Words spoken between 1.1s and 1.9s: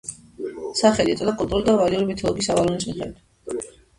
ეწოდა კელტური და